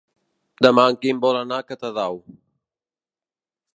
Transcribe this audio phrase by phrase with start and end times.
[0.65, 2.21] Demà en Quim vol anar a Catadau.